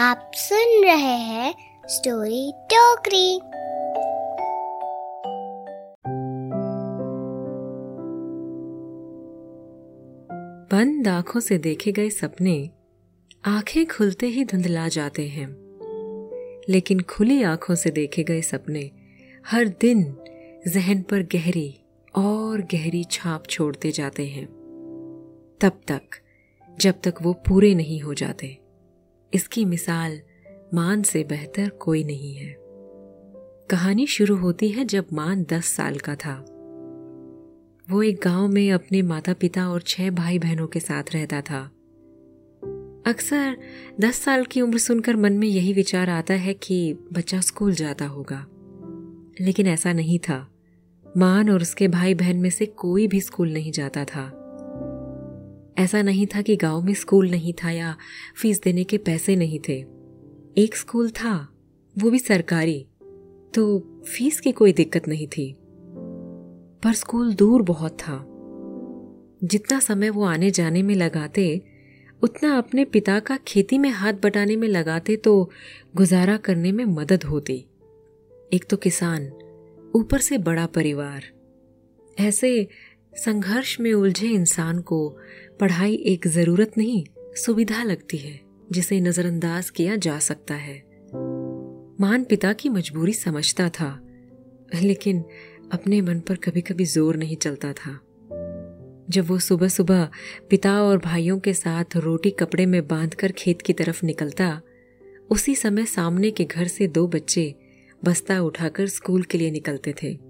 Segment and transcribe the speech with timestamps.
[0.00, 1.54] आप सुन रहे हैं
[1.86, 3.40] स्टोरी टोकरी।
[10.72, 12.70] बंद आँखों से देखे गए सपने
[13.44, 15.48] आँखें खुलते ही धुंधला जाते हैं।
[16.68, 18.90] लेकिन खुली आँखों से देखे गए सपने
[19.46, 20.16] हर दिन
[20.68, 21.80] जहन पर गहरी
[22.14, 24.46] और गहरी छाप छोड़ते जाते हैं।
[25.60, 26.02] तब तक,
[26.80, 28.67] जब तक वो पूरे नहीं हो जाते।
[29.34, 30.20] इसकी मिसाल
[30.74, 32.56] मान से बेहतर कोई नहीं है।
[33.70, 36.44] कहानी शुरू होती है जब मान दस साल का था।
[37.90, 41.70] वो एक गाँव में अपने माता पिता और छह भाई बहनों के साथ रहता था।
[43.06, 43.56] अक्सर
[44.00, 48.06] दस साल की उम्र सुनकर मन में यही विचार आता है कि बच्चा स्कूल जाता
[48.06, 48.46] होगा।
[49.40, 50.52] लेकिन ऐसा नहीं था।
[51.16, 54.37] मान और उसके भाई बहन में से कोई भी स्कूल नहीं जाता था।
[55.78, 57.96] ऐसा नहीं था कि गाँव में स्कूल नहीं था या
[58.36, 59.84] फ़ीस देने के पैसे नहीं थे।
[60.58, 61.48] एक स्कूल था,
[61.98, 62.86] वो भी सरकारी
[63.54, 65.56] तो फ़ीस की कोई दिक्कत नहीं थी।
[66.84, 68.24] पर स्कूल दूर बहुत था।
[69.44, 71.62] जितना समय वो आने जाने में लगाते,
[72.22, 75.50] उतना अपने पिता का खेती में हाथ बटाने में लगाते तो
[75.96, 77.66] गुजारा करने में मदद होती।
[78.52, 79.32] एक तो किसान,
[79.96, 81.22] ऊपर से बड़ा परिवार।
[82.18, 82.68] ऐसे
[83.12, 85.18] संघर्ष में उलझे इंसान को
[85.60, 87.04] पढ़ाई एक ज़रूरत नहीं,
[87.36, 88.40] सुविधा लगती है,
[88.72, 90.76] जिसे नजरअंदाज किया जा सकता है।
[92.00, 94.00] मान पिता की मजबूरी समझता था,
[94.82, 95.24] लेकिन
[95.72, 97.98] अपने मन पर कभी कभी ज़ोर नहीं चलता था।
[99.10, 100.08] जब वो सुबह सुबह
[100.50, 104.60] पिता और भाइयों के साथ रोटी कपड़े में बांधकर खेत की तरफ़ निकलता,
[105.30, 107.54] उसी समय सामने के घर से दो बच्चे
[108.04, 110.27] बस्ता उठाकर स्कूल के लिए निकलते थे।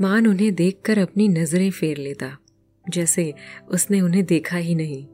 [0.00, 2.38] मान उन्हें देखकर अपनी नज़रें फेर लेता,
[2.90, 3.34] जैसे
[3.68, 5.06] उसने उन्हें देखा ही नहीं।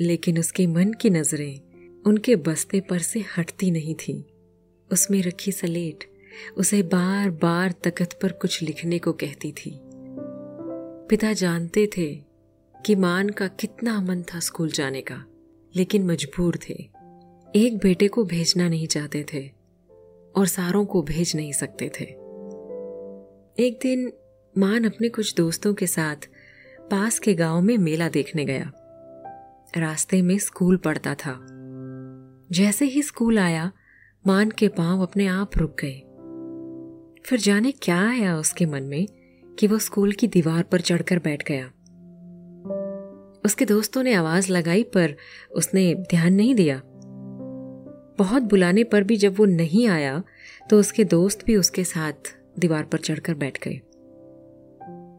[0.00, 1.60] लेकिन उसके मन की नज़रें
[2.06, 4.24] उनके बस्ते पर से हटती नहीं थी।
[4.92, 6.04] उसमें रखी सलेट,
[6.56, 9.80] उसे बार बार तकत पर कुछ लिखने को कहती थी।
[11.08, 12.22] पिता जानते थे
[12.86, 15.24] कि मान का कितना मन था स्कूल जाने का,
[15.76, 16.88] लेकिन मजबूर थे।
[17.56, 19.50] एक बेटे को भेजना नहीं चाहते थे
[20.36, 22.23] और सारों को भेज नहीं सकते थे।
[23.58, 24.12] एक दिन
[24.58, 26.16] मान अपने कुछ दोस्तों के साथ
[26.90, 28.72] पास के गाँव में मेला देखने गया।
[29.76, 31.46] रास्ते में स्कूल पढ़ता था।
[32.52, 33.72] जैसे ही स्कूल आया,
[34.26, 36.00] मान के पाँव अपने आप रुक गए।
[37.26, 39.06] फिर जाने क्या आया उसके मन में
[39.58, 41.66] कि वो स्कूल की दीवार पर चढ़कर बैठ गया।
[43.44, 45.16] उसके दोस्तों ने आवाज़ लगाई, पर
[45.52, 46.82] उसने ध्यान नहीं दिया।
[48.18, 50.22] बहुत बुलाने पर भी जब वो नहीं आया
[50.70, 53.80] तो उसके दोस्त भी उसके साथ दीवार पर चढ़कर बैठ गए।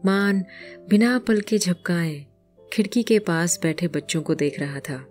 [0.06, 0.44] मान
[0.90, 2.26] बिना पल के झपकाए
[2.72, 5.06] खिड़की के पास बैठे बच्चों को देख रहा था।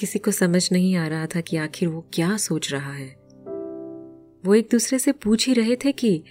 [0.00, 3.08] किसी को समझ नहीं आ रहा था कि आखिर वो क्या सोच रहा है।
[4.44, 6.22] वो एक दूसरे से पूछ ही रहे थे कि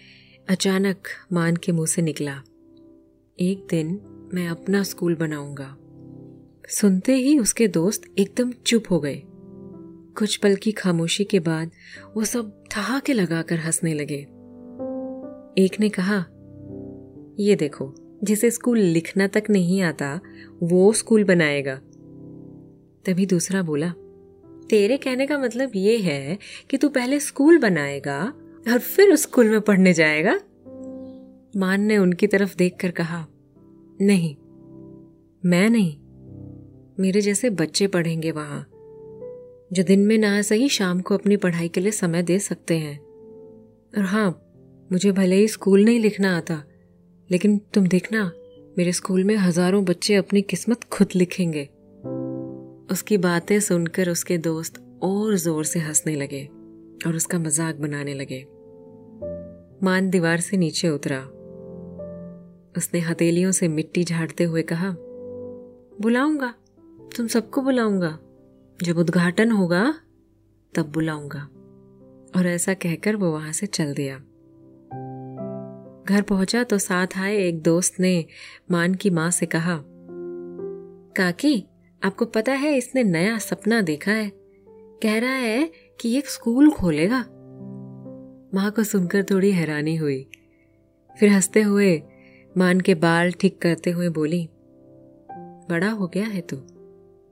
[0.50, 2.42] अचानक मान के मुँह से निकला,
[3.40, 4.00] एक दिन
[4.34, 5.78] मैं अपना स्कूल बनाऊँगा।
[6.69, 9.22] सुनते ही उसके दोस्त एकदम चुप हो गए।
[10.18, 11.72] कुछ पल की खामोशी के बाद
[12.16, 14.28] वो सब ठहाके लगाकर हंसने लगे।
[15.58, 16.26] एक ने कहा,
[17.40, 20.20] ये देखो, जिसे स्कूल लिखना तक नहीं आता,
[20.64, 21.76] वो स्कूल बनाएगा.
[23.06, 23.94] तभी दूसरा बोला,
[24.70, 26.38] तेरे कहने का मतलब ये है
[26.70, 28.34] कि तू पहले स्कूल बनाएगा
[28.72, 30.40] और फिर उस स्कूल में पढ़ने जाएगा?
[31.58, 33.28] मान ने उनकी तरफ़ देखकर कहा,
[34.02, 34.36] नहीं,
[35.46, 35.98] मैं नहीं।
[37.00, 38.62] मेरे जैसे बच्चे पढ़ेंगे वहाँ,
[39.74, 43.00] जो दिन में ना सही शाम को अपनी पढ़ाई के लिए समय दे सकते हैं।
[43.98, 44.42] और हाँ
[44.92, 46.64] मुझे भले ही स्कूल नहीं लिखना आता,
[47.30, 48.32] लेकिन तुम देखना,
[48.78, 51.64] मेरे स्कूल में हज़ारों बच्चे अपनी किस्मत खुद लिखेंगे।
[52.92, 56.44] उसकी बातें सुनकर उसके दोस्त और ज़ोर से हंसने लगे
[57.08, 58.46] और उसका मज़ाक बनाने लगे।
[59.84, 61.20] मान दीवार से नीचे उतरा।
[62.78, 64.96] उसने हथेलियों से मिट्टी झाड़ते हुए कहा,
[66.02, 66.54] बुलाऊँगा,
[67.18, 68.20] तुम सबको बुलाऊँगा।
[68.84, 69.94] जब उद्घाटन होगा,
[70.74, 71.50] तब बुलाऊँगा।
[72.38, 74.22] और ऐसा कहकर वो वहाँ से चल दिया।
[76.06, 78.25] घर पहुँचा तो साथ आए एक दोस्त ने
[78.72, 79.80] मान की माँ से कहा,
[81.16, 81.66] काकी,
[82.02, 84.31] आपको पता है इसने नया सपना देखा है।
[85.04, 87.19] कह रहा है कि एक स्कूल खोलेगा
[88.54, 90.28] माँ को सुनकर थोड़ी हैरानी हुई।
[91.19, 92.02] फिर हँसते हुए
[92.58, 94.50] मान के बाल ठीक करते हुए बोली,
[95.69, 96.58] बड़ा हो गया है तू।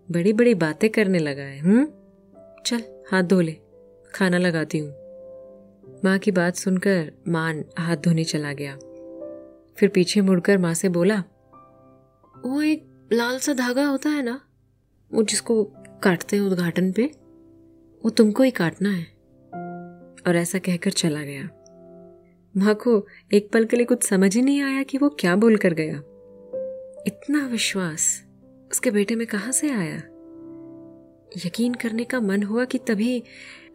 [0.08, 1.88] बड़ी बड़ी बातें करने लगा है हम्म?
[2.66, 3.56] चल, हाथ धो ले।
[4.14, 5.03] खाना लगाती हूँ।
[6.06, 8.76] माँ की बात सुनकर मान हाथ धोने चला गया।
[9.78, 11.24] फिर पीछे मुड़कर माँ से बोला,
[12.46, 14.42] वो एक लाल सा धागा होता है ना,
[15.14, 15.64] वो जिसको
[16.04, 17.12] काटते हैं उद्घाटन पे,
[18.06, 19.04] वो तुमको ही काटना है।
[20.28, 21.44] और ऐसा कहकर चला गया।
[22.58, 25.58] माँ को एक पल के लिए कुछ समझ ही नहीं आया कि वो क्या बोल
[25.58, 25.96] कर गया।
[27.08, 28.24] इतना विश्वास
[28.72, 30.02] उसके बेटे में कहाँ से आया?
[31.46, 33.24] यकीन करने का मन हुआ कि तभी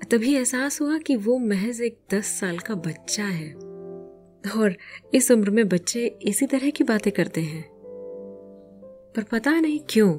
[0.04, 3.54] तभी एहसास हुआ कि वो महज एक दस साल का बच्चा है।
[4.56, 4.76] और
[5.14, 7.70] इस उम्र में बच्चे इसी तरह की बातें करते हैं।
[9.16, 10.14] पर पता नहीं क्यों,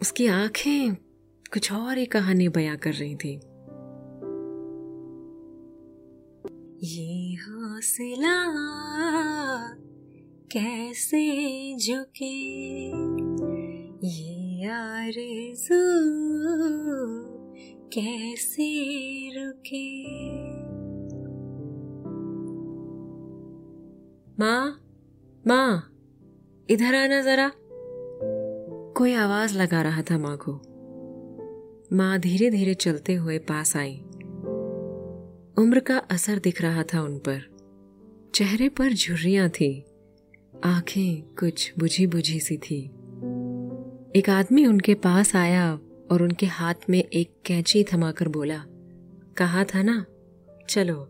[0.00, 0.94] उसकी आँखें
[1.52, 3.40] कुछ और ही कहानी बयां कर रही थी।
[6.84, 8.36] ये हौसला
[10.52, 11.22] कैसे
[11.78, 12.88] झुके,
[14.06, 15.82] ये आरज़ू
[17.98, 18.90] कैसे
[19.36, 20.04] रुके?
[24.40, 24.80] माँ
[25.46, 25.92] माँ,
[26.70, 27.52] इधर आना जरा।
[28.96, 30.52] कोई आवाज़ लगा रहा था माँ को।
[31.96, 33.96] माँ धीरे धीरे चलते हुए पास आई।
[35.58, 37.40] उम्र का असर दिख रहा था उन पर।
[38.34, 39.84] चेहरे पर झुर्रियाँ थी।
[40.64, 42.84] आँखें कुछ बुझी बुझी सी थी।
[44.16, 45.78] एक आदमी उनके पास आया।
[46.12, 48.64] और उनके हाथ में एक कैंची थमाकर बोला,
[49.36, 50.06] कहा था ना,
[50.68, 51.04] चलो।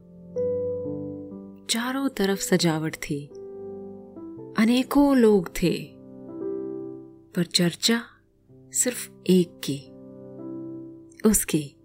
[1.71, 3.27] चारों तरफ़ सजावट थी।
[4.59, 5.91] अनेकों लोग थे,
[7.35, 8.03] पर चर्चा
[8.73, 9.79] सिर्फ़ एक की।
[11.31, 11.77] उसकी,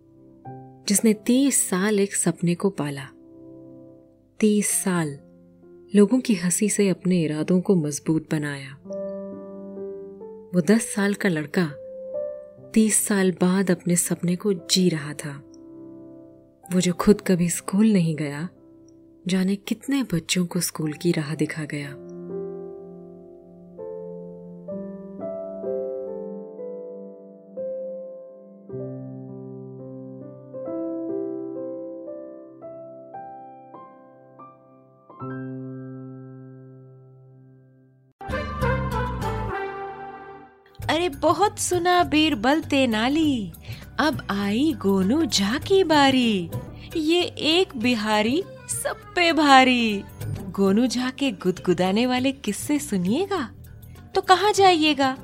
[0.88, 3.08] जिसने तीस साल एक सपने को पाला।
[4.40, 5.20] तीस साल
[5.96, 8.78] लोगों की हँसी से अपने इरादों को मज़बूत बनाया।
[10.56, 11.72] वो दस साल का लड़का
[12.74, 15.44] तीस साल बाद अपने सपने को जी रहा था।
[16.74, 18.50] वो जो खुद कभी स्कूल नहीं गया,
[19.28, 22.07] जाने कितने बच्चों को स्कूल की राह दिखा गया।
[40.98, 43.52] अरे बहुत सुना बीरबल तेनाली।
[44.00, 46.50] अब आई गोनू झा की बारी।
[46.96, 48.44] ये एक बिहारी
[48.84, 50.04] सब पे भारी।
[50.50, 53.52] गोनू झा के गुदगुदाने वाले किस्से सुनिएगा?
[54.16, 55.18] तो कहाँ जाइएगा?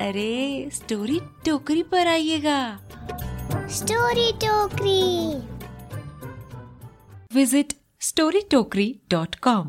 [0.00, 2.80] अरे स्टोरी टोकरी पर आइएगा।
[3.70, 5.38] स्टोरी टोकरी।
[7.34, 9.66] Visit storytokri.com